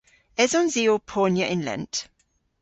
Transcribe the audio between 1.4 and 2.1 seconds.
yn lent?